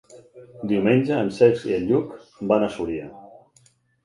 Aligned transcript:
Diumenge 0.71 1.19
en 1.25 1.29
Cesc 1.35 1.67
i 1.69 1.75
en 1.75 1.85
Lluc 1.91 2.17
van 2.53 2.67
a 2.67 2.71
Súria. 2.79 3.07